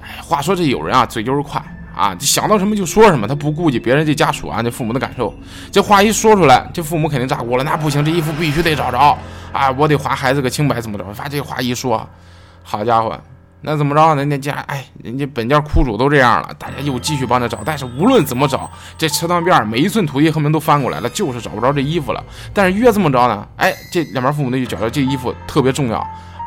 [0.00, 1.60] 哎，话说这有人啊，嘴就是快
[1.94, 5.34] 啊，想到什么就说什么，他不顾及别人这家属啊，这父母的感受。
[5.72, 7.64] 这话一说出来，这父母肯定炸锅了。
[7.64, 9.18] 那不行，这衣服必须得找着
[9.52, 9.70] 啊！
[9.72, 11.04] 我得还孩子个清白，怎么着？
[11.12, 12.08] 发这话一说。
[12.68, 13.16] 好家伙，
[13.60, 14.16] 那怎么着？
[14.16, 17.60] 人家家哎，人家本家苦主都这样了，大家又继续帮他找。
[17.64, 22.24] 但是无论怎么找，这池塘边每一寸土地恨不得都翻过来了，就是找不着这衣服了。
[22.52, 25.98] 但是越这么着呢，哎，这两边父母呢就觉得这衣服特别重要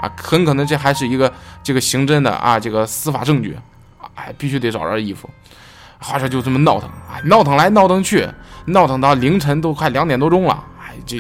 [0.02, 1.32] 啊，很可能这还是一个
[1.64, 3.58] 这个刑侦的啊，这个司法证据，
[4.16, 5.30] 哎，必须得找着衣服。
[6.00, 8.28] 话说就这么闹腾，哎，闹腾来闹腾去，
[8.66, 11.18] 闹腾到凌晨都快两点多钟了，哎，这。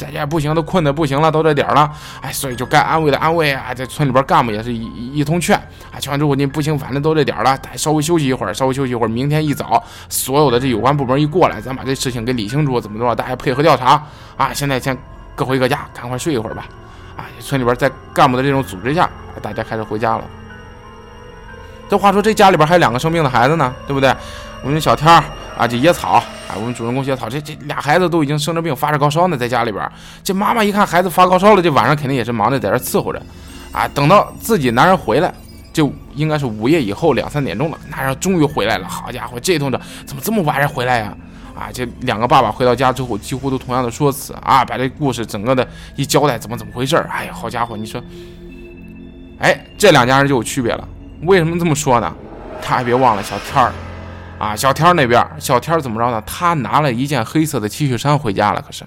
[0.00, 5.56] 大家不行，都困得不行了，都这点了，哎，所以就该安慰的安慰啊，在村里边干部也是一一通劝，
[5.92, 14.02] 啊，劝完之后你不行，反正都这点了，稍微休息一会儿，稍微休息一会儿，明天一早，所有的这有关部门一过来，咱把这事情给理清楚，怎么着，大家配合调查，
[14.36, 14.96] 啊，现在先
[15.34, 16.66] 各回各家，赶快睡一会儿吧，
[17.16, 19.08] 啊，村里边在干部的这种组织下，
[19.42, 20.24] 大家开始回家了。
[21.88, 24.14] 这话说，这家里边还有两个生病的孩子呢，对不对？
[24.62, 25.24] 我们小天儿
[25.56, 26.22] 啊，这野草。
[26.50, 29.88] 啊，我们主人公野草，这这俩孩子都已经生着病，发着高烧呢，在家里边。
[30.24, 33.22] 这妈妈一看孩子发高烧了，这晚上肯定也是忙着在这伺候着。
[33.70, 35.32] 啊，等到自己男人回来，
[35.72, 37.78] 就应该是午夜以后两三点钟了。
[37.88, 41.16] 男人终于回来了，好家伙，这通着怎么这么晚才回来呀？
[41.54, 46.96] 啊，这两个爸爸回到家之后，几乎都同样的说辞啊，把这故事整个的一交代，怎么怎么回事？
[47.08, 48.02] 哎呀，好家伙，你说，
[49.38, 50.88] 哎，这两家人就有区别了。
[51.22, 52.12] 为什么这么说呢？
[52.60, 53.72] 他还别忘了小天儿。
[54.40, 56.22] 啊，小天那边，小天怎么着呢？
[56.26, 58.62] 他拿了一件黑色的 T 恤衫回家了。
[58.62, 58.84] 可是，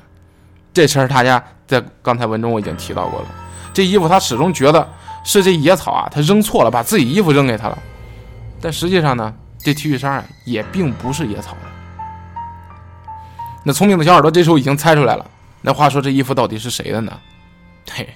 [0.74, 3.28] 这事儿大家在刚才文中我已经提到过了。
[3.72, 4.89] 这衣服他始终觉得
[5.24, 7.78] 是这野草啊，他扔错了，把自己衣服扔给他了。
[8.60, 11.60] 但实际上呢，这 T 恤衫也并不是野草的。
[13.63, 15.24] 那聪明的小耳朵这时候已经猜出来了。
[15.62, 17.13] 那话说，这衣服到底是谁的呢？
[17.92, 18.10] 嘿，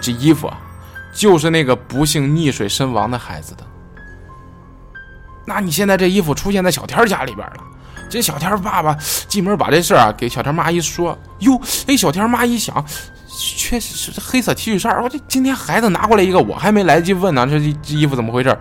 [0.00, 0.56] 这衣服啊，
[1.12, 3.64] 就是那个不幸溺水身亡的孩子的。
[5.46, 7.56] 那你现在这衣服出现在小天家里边了，
[8.10, 8.92] 这小天爸爸
[9.28, 12.84] 进门把这事儿啊给小天妈一说，哟，哎，小天妈一想，
[13.38, 18.58] 确实是黑色 T 恤衫，我这今天孩子拿过来一个，我还没来得及问呢，这这衣服怎么回事，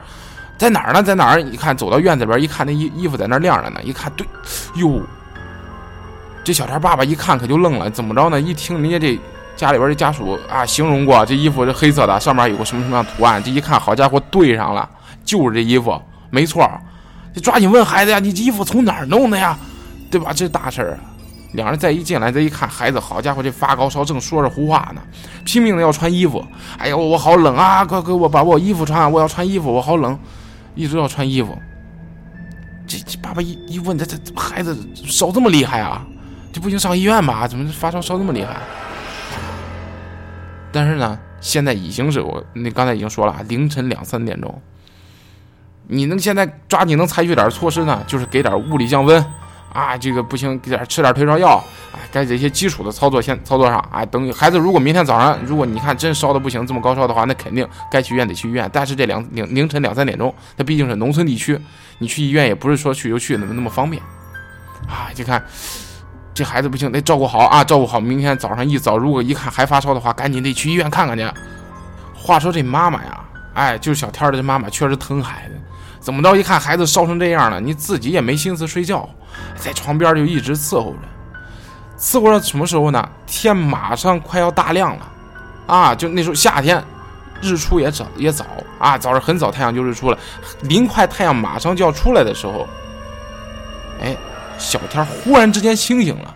[0.57, 1.01] 在哪儿呢？
[1.01, 1.41] 在哪儿？
[1.41, 4.25] 一看走到院子里边一看，那衣衣服在那晾着呢，一看对，
[4.75, 5.01] 哟，
[6.43, 8.39] 这小天爸爸一看可就愣了，怎么着呢？
[8.39, 9.19] 一听人家这
[9.55, 13.41] 家里边的家属啊形容过，这衣服是黑色的，上面有个什么什么样图案。
[13.43, 14.87] 这一看，好家伙，对上了，
[15.23, 15.99] 就是这衣服，
[16.35, 16.69] 没错。
[17.33, 19.57] 就抓紧问孩子呀，你这衣服从哪儿弄的呀？
[20.11, 20.33] 对吧？
[20.33, 20.99] 这大事儿！
[21.53, 25.01] 两人再一进来，再一看，孩子，好家伙，这发高烧，正说着胡话呢，
[25.45, 26.45] 拼命的要穿衣服。
[26.77, 27.85] 哎呦，我好冷啊！
[27.85, 30.19] 快给我把我衣服穿，我要穿衣服，我好冷，
[30.75, 31.57] 一直要穿衣服。
[32.85, 36.05] 这这爸爸一一问，这这孩子烧这么厉害啊？
[36.53, 37.47] 这不行，上医院吧？
[37.47, 38.57] 怎么发烧烧这么厉害？
[40.71, 44.61] 但是呢，现在已经是我那刚才已经说了，凌晨两三点钟。
[45.87, 48.03] 你能现在抓紧能采取点措施呢？
[48.07, 49.23] 就是给点物理降温。
[49.73, 51.61] 啊，这个不行，给点吃点退烧药。
[51.91, 53.77] 哎，该这些基础的操作先操作上。
[53.91, 58.69] 哎，等孩子如果明天早上，如果你看真烧的不行，这么高烧的话，那肯定该去医院得去医院。
[58.71, 61.59] 但是这两凌凌晨两三点钟，它毕竟是农村地区，
[61.97, 64.01] 你去医院也不是说去就去那么那么方便。
[64.87, 65.43] 啊，就看
[66.33, 67.99] 这孩子不行，得照顾好啊，照顾好。
[67.99, 71.29] 明天早上一早，如果一看还发烧的话，赶紧得去医院看看去。
[72.13, 75.61] 话说这妈妈呀，哎，就是小天的这妈妈确实疼孩子。
[76.05, 76.35] 怎么着？
[76.35, 79.09] 一看孩子烧成这样了，你自己也没心思睡觉，
[79.57, 80.99] 在床边就一直伺候着，
[81.97, 83.09] 伺候到什么时候呢？
[83.25, 85.11] 天马上快要大亮了，
[85.65, 86.79] 啊，就那时候夏天，
[87.41, 88.45] 日出也早也早
[88.77, 90.17] 啊，早上很早太阳就日出了，
[90.61, 92.67] 临快太阳马上就要出来的时候，
[93.99, 94.15] 哎，
[94.59, 96.35] 小天忽然之间清醒了。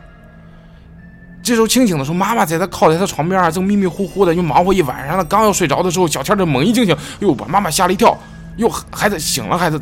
[1.43, 8.17] 这时候清醒的时候，妈妈在他靠在他床边啊，正迷迷糊糊的，又忙活一晚上了，刚要睡着的时候，小天这猛一惊醒，哟，把妈妈吓了一跳。
[8.59, 9.81] 哟，孩子醒了，孩子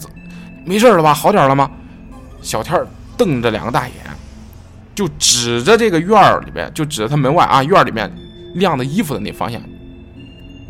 [0.63, 1.13] 没事了吧？
[1.13, 1.69] 好点了吗？
[2.41, 2.79] 小天
[3.17, 3.93] 瞪着两个大眼，
[4.93, 8.11] 就指着这个院儿里边，就指着他门外啊，院里面
[8.53, 9.59] 晾的衣服的那方向。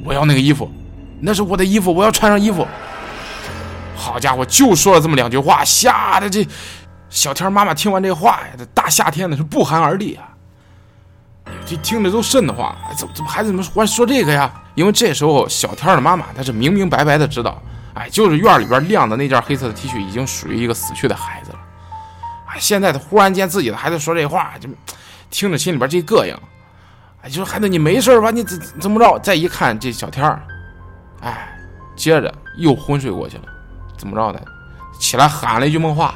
[0.06, 0.72] 我要那个衣服，
[1.20, 2.65] 那是我的衣服，我要穿上衣服。
[3.96, 6.48] 好家伙，就说了这么两句话，吓得这
[7.10, 10.30] 小天妈妈听完这话呀，这大夏天的是不寒而栗啊！
[11.65, 14.50] 这听着都瘆得慌，怎么怎么孩子怎么忽然说这个呀？
[14.76, 17.62] 因为这时候小天的妈妈她是明明白白的知道。
[17.97, 21.60] 哎，就是院里边晾的那件黑色的 T 恤，已经属于一个死去的孩子了。
[22.45, 24.69] 哎，现在他忽然间自己的孩子说这话，就
[25.31, 26.38] 听着心里边这膈应。
[27.23, 28.29] 哎，就说孩子你没事吧？
[28.29, 29.17] 你怎怎么着？
[29.19, 30.43] 再一看这小天儿，
[31.21, 31.57] 哎，
[31.95, 33.43] 接着又昏睡过去了。
[33.97, 34.39] 怎么着的？
[34.99, 36.13] 起来喊了一句梦话，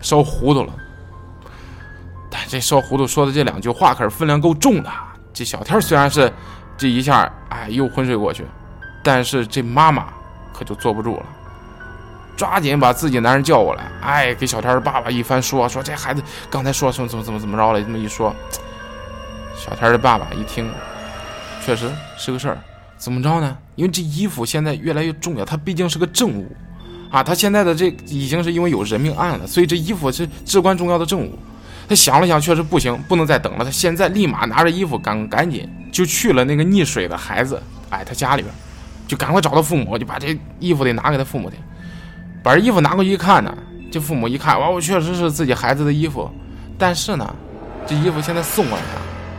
[0.00, 0.72] 烧糊涂了。
[2.30, 4.90] 但这烧糊涂说的这两句话可是分量够重的。
[5.32, 6.32] 这小天虽然是
[6.76, 8.46] 这一下，哎，又昏睡过去，
[9.02, 10.06] 但是这妈妈。
[10.60, 11.26] 可就坐不住了，
[12.36, 18.36] 抓紧把自己男人叫过来，哎，给小天的爸爸一番说，说这孩子刚才说什么怎么怎么怎么着了，这么一说，
[19.56, 20.70] 小天的爸爸一听，
[21.64, 22.58] 确实是个事儿，
[22.98, 23.56] 怎么着呢？
[23.74, 26.54] 因为这衣服现在越来越重要，它毕竟是个证物，
[27.10, 31.38] 啊，他现在的这已经是因为有人命案了，所以这衣服是至关重要的证物。
[31.88, 38.54] 他想了想，确实不行，不能再等了，他现在立马拿着衣服赶赶紧就去了那个溺水的孩子，哎，他家里边。
[39.10, 41.56] 就赶快找到父母，就把这衣服得拿给他父母去。
[42.44, 43.52] 把这衣服拿过去一看呢，
[43.90, 46.30] 这父母一看，哇，我确实是自己孩子的衣服。
[46.78, 47.34] 但是呢，
[47.84, 48.84] 这衣服现在送过来，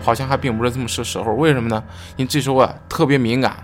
[0.04, 1.32] 好像还并不是这么是时候。
[1.36, 1.82] 为什么呢？
[2.18, 3.56] 因为这时候啊特别敏感，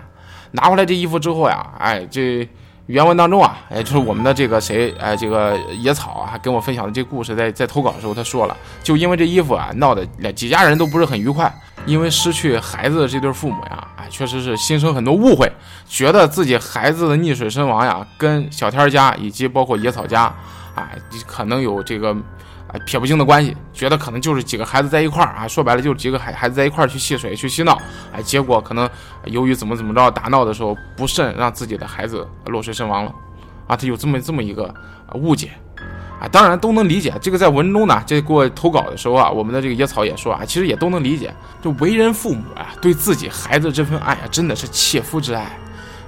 [0.52, 2.48] 拿回来这衣服之后呀，哎，这
[2.86, 11.54] 原文当中啊，哎，就是我们的这个谁，哎，这个野草啊，跟我分享的这故事，在在投稿的时候他说了，就因为这衣服啊，闹得几家人都不是很愉快。
[11.86, 15.50] 因为失去孩子的这对父母呀，哎，确实是心生很多误会，
[15.86, 20.32] 觉得自己孩子的溺水身亡呀，跟小天家以及包括野草家，
[20.74, 22.14] 哎，可能有这个
[22.68, 27.80] 哎撇不清的关系，觉得可能就是几个孩子在一块儿啊，说白了就是几个孩孩子在一块儿去戏水去嬉闹，
[28.12, 28.88] 哎，结果可能
[29.24, 33.14] 由于怎么怎么着打闹的时候不慎，让自己的孩子落水身亡了，
[33.66, 34.74] 啊，他有这么这么一个
[35.14, 35.52] 误解。
[36.20, 37.14] 啊，当然都能理解。
[37.22, 41.32] 这个在文中呢，这给我投稿的时候啊，我们的这个野草也说啊，其实也都能理解。
[41.62, 45.46] 就为人父母啊，对自己孩子这份爱啊，真的是切肤之爱。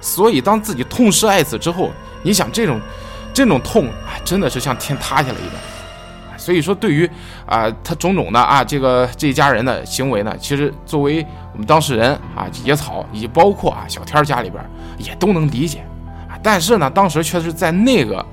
[0.01, 1.91] 所以当自己痛失爱子之后，
[2.23, 2.77] 你想这种，
[3.33, 6.37] 这种痛啊，真的是像天塌下来一般。
[6.37, 7.09] 所以说，对于
[7.45, 14.61] 啊他种种的啊这个这一家人的行为呢，其实作为我们当事人啊，野草以及包括啊小天家里边
[14.97, 15.85] 也都能理解。
[16.27, 18.25] 啊，但是呢，当时却是在那个。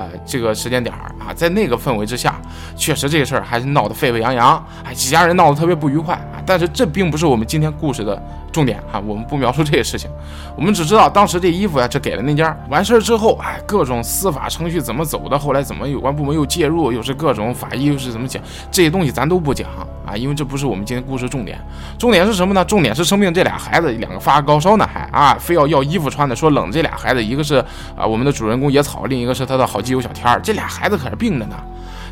[0.00, 2.40] 呃，这个时间点儿啊，在那个氛围之下，
[2.74, 6.40] 确实这个事儿还是闹得沸沸扬扬，哎，几家人闹得特别不愉快啊。
[6.46, 8.16] 但是这并不是我们今天故事的
[8.52, 10.10] 重点啊，我们不描述这些事情，
[10.56, 12.56] 我们只知道当时这衣服呀，这给了那家。
[12.68, 19.68] 完事儿之后，哎，各种司法程序怎么走的，后来怎么有关部门又介入，又是各种法医又是怎么讲，这些东西咱都不讲
[20.06, 21.58] 啊，因为这不是我们今天故事重点。
[21.98, 22.64] 重点是什么呢？
[22.64, 26.70] 重点是生病这俩孩子，两个发高烧呢，还啊，非要要衣服穿的，说冷。
[26.72, 27.56] 这俩孩子，一个是
[27.96, 31.56] 啊我们的主人公野草，另一个是他的好基友小天儿，这俩孩子可是病着呢。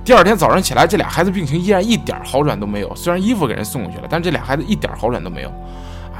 [0.04, 2.94] 第二天早上起来，这俩孩子病情依然一点好转都没有。
[2.96, 5.52] 虽然衣服给人送过去了，但这俩孩子一点好转都没有。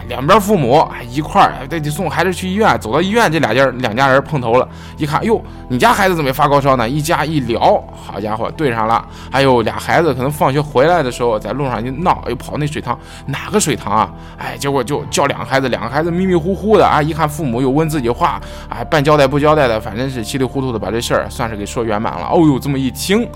[0.09, 6.89] 两边父母一块儿得得送孩子去医院，走到医院，这俩家两家人碰头了，一看，哟，你家孩子怎么没发高烧呢？
[6.89, 9.05] 一家一聊，好家伙，对上了。
[9.31, 14.11] 还有俩孩子可能放学回来的时候，在路上就闹，又跑那水塘，哪个水塘啊？
[14.37, 22.29] 哎，结果就叫两个孩子，两个孩子迷迷糊糊的啊，一看父母又问自己话，哎，半交代不交代的，反正是稀里糊涂的把这事儿算是给说圆满了。
[22.31, 23.29] 哦呦，这么一听。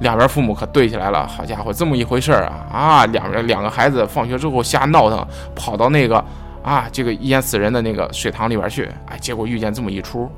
[0.00, 3.06] 两边父母可对起来了，好家伙，这么一回事儿啊啊！
[3.06, 6.22] 两边两个孩子放学之后瞎闹腾，跑到那个
[6.62, 10.30] 啊这个淹死人的那个水塘里边去，哎，结果遇见这么一出。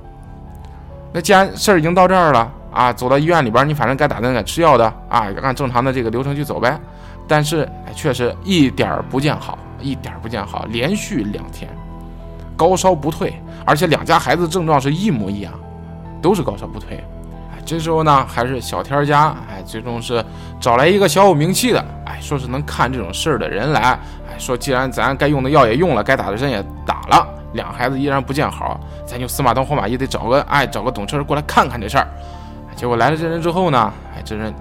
[1.12, 6.79] 那既然事儿已经到这儿了啊，走到医院里边，你反正该打针该吃药的啊，按正常的这个流程去走呗。
[7.27, 11.69] 但是哎，确实一点不见好，一点不见好，连续两天
[12.57, 15.53] 高烧不退，而且两家孩子症状是一模一样，
[16.21, 17.03] 都是高烧不退。
[17.66, 20.24] 这时候呢，还是小天家，哎，最终是
[20.61, 23.98] 找来一个小有名气的，哎，说是能看这种事儿的人来，
[24.31, 32.07] 哎，说既然咱该用的药也用了，该打的针也打了，两孩子依然不见好，咱就死马当活马医，得找个，哎，找个懂事儿过来看看这事儿。
[32.76, 34.55] 结果来了这人之后呢，哎，这人。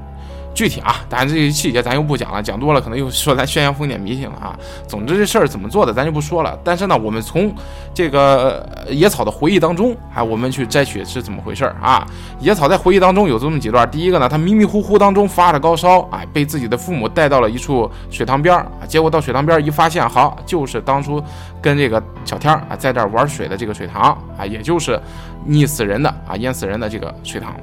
[0.56, 4.58] 具体啊，当然这些细节咱又不讲了，讲多了可能又说咱宣扬封建迷信了啊。
[4.88, 6.58] 总之这事儿怎么做的咱就不说了。
[6.63, 7.54] 但是呢，我们从
[7.94, 12.08] 这个野草的回忆当中，哎，我们去摘取是怎么回事儿啊？
[12.39, 13.88] 野草在回忆当中有这么几段。
[13.91, 21.22] 第一个呢，他迷迷糊糊当中发着高烧，哎，被自己的父母带到了一处水塘边儿啊，结果到水塘边儿一发现，好，就是当初
[21.62, 24.98] 跟这个小天儿啊在这儿玩水的这个水塘啊，也就是
[25.46, 27.54] 溺死人的啊淹死人的这个水塘。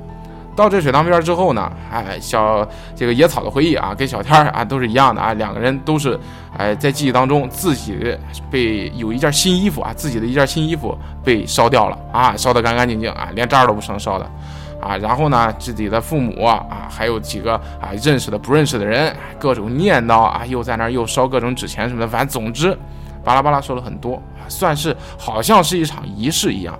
[0.54, 6.18] 到这水塘边之后呢，哎，小这个野草的回忆啊，跟小天儿啊都是一样的啊，两个人都是
[6.58, 8.16] 哎在记忆当中自己
[8.50, 14.30] 被有一件新衣服啊，自己的一件新衣服被烧掉了啊，烧得干干净净啊，连渣都不剩烧的
[14.78, 14.96] 啊。
[14.98, 22.76] 然后呢，自己的父母啊，还有几个啊认识的不认识的人，各种念叨啊，又在那儿又烧各种纸钱什么的，反正总之
[23.24, 26.78] 巴拉巴拉说了很多，算是好像是一场仪式一样。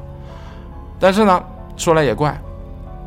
[1.00, 1.42] 但是呢，
[1.76, 2.38] 说来也怪。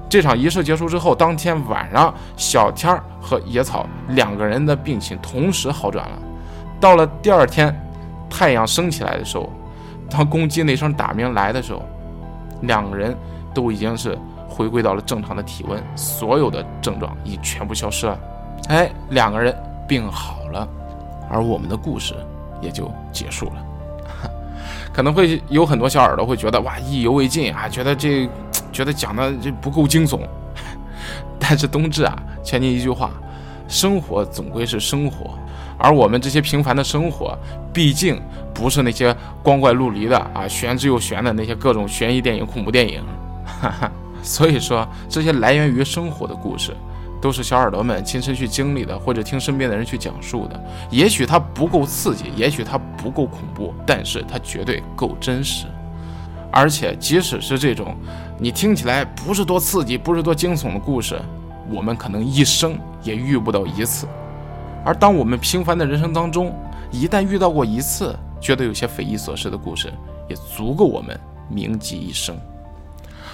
[0.08, 6.18] 这场仪式结束之后，当天晚上，小天儿和野草两个人的病情同时好转了。
[6.80, 7.76] 到了第二天，
[8.30, 9.52] 太阳升起来的时候，
[10.10, 11.82] 当公鸡那声打鸣来的时候，
[12.62, 13.18] 两个人
[13.54, 18.18] 都已经是回归到了正常的体温，所有的症状已全部消失了。
[18.70, 19.54] 哎，两个人
[19.88, 20.68] 病好了，
[21.30, 22.14] 而我们的故事
[22.62, 23.54] 也就结束了。
[24.94, 28.30] 可能会有很多小耳朵会觉得哇，意犹未尽啊，觉得这。
[28.76, 30.20] 觉得讲的这不够惊悚，
[31.40, 33.12] 但是冬至啊，劝您一句话：
[33.70, 35.40] 生活总归是生活，
[35.78, 37.38] 而我们这些平凡的生活，
[37.72, 38.22] 毕竟
[38.54, 43.02] 不是那些光怪陆离的啊，玄之又玄的那些各种悬疑电影、恐怖电影。
[44.22, 46.76] 所以说，这些来源于生活的故事，
[47.22, 50.62] 都是小耳朵们亲身去经历的，或者听身边的人去讲述的。
[50.90, 55.66] 也许它不够刺激，也许它不够恐怖，但是它绝对够真实。
[56.58, 57.94] 而且，即使是这种
[58.40, 61.20] 你听起来不是多刺激、不是多惊悚的故事，
[61.70, 64.08] 我们可能一生也遇不到一次。
[64.86, 66.58] 而当我们平凡的人生当中，
[66.92, 69.92] 一旦遇到过一次，觉得有些匪夷所思的故事，
[70.30, 72.34] 也足够我们铭记一生。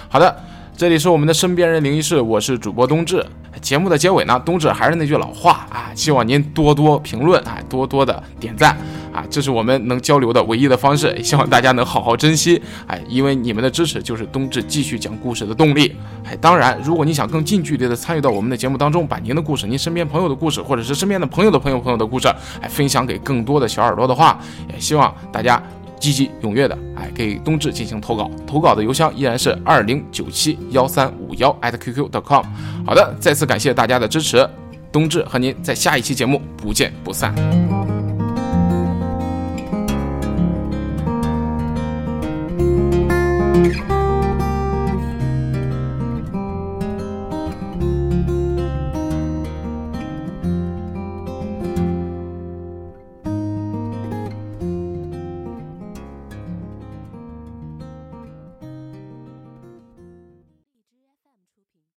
[0.08, 0.36] 好的，
[0.76, 3.24] 这里是我们的身边人灵异事，我是主播冬至。
[3.60, 8.76] 节目的结尾呢，冬至还是那句老话啊，希望您多多评论啊，多多的点赞
[9.12, 15.94] 啊，这是我们能交流的唯一的方式，希望大家能好好珍惜哎，因为你们的支持就是冬至继续讲故事的动力
[16.24, 16.36] 哎。
[16.36, 22.28] 当然，如果你想更近距离的参与到我们的节目当中，把您的故事、您身边朋友的故事，或者是身边的朋友的朋友朋友的故事，
[22.60, 24.38] 哎，分享给更多的小耳朵的话，
[24.72, 25.62] 也希望大家。
[26.02, 32.44] 积极踊跃的，哎，给冬至进行投稿，投稿的邮箱依然是二零九七幺三五幺 at qq.com。
[32.84, 34.44] 好的，再次感谢大家的支持，
[34.90, 37.32] 冬至和您在下一期节目不见不散。